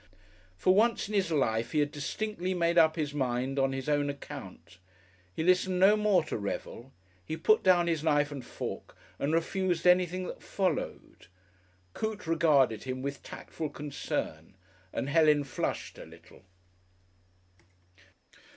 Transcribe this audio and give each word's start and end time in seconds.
For 0.57 0.73
once 0.73 1.07
in 1.07 1.13
his 1.13 1.31
life 1.31 1.73
he 1.73 1.79
had 1.79 1.91
distinctly 1.91 2.55
made 2.55 2.75
up 2.79 2.95
his 2.95 3.13
mind 3.13 3.59
on 3.59 3.71
his 3.71 3.87
own 3.87 4.09
account. 4.09 4.79
He 5.31 5.43
listened 5.43 5.79
no 5.79 5.95
more 5.95 6.23
to 6.23 6.39
Revel. 6.39 6.91
He 7.23 7.37
put 7.37 7.61
down 7.61 7.85
his 7.85 8.03
knife 8.03 8.31
and 8.31 8.43
fork 8.43 8.97
and 9.19 9.31
refused 9.31 9.85
anything 9.85 10.25
that 10.25 10.41
followed. 10.41 11.27
Coote 11.93 12.25
regarded 12.25 12.85
him 12.85 13.03
with 13.03 13.21
tactful 13.21 13.69
concern 13.69 14.55
and 14.91 15.07
Helen 15.07 15.43
flushed 15.43 15.99
a 15.99 16.05
little. 16.05 16.41